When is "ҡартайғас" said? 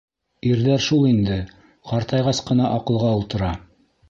1.91-2.41